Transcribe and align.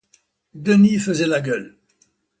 Denis 0.55 0.97
faisait 0.97 1.27
la 1.27 1.41
gueule. 1.41 1.77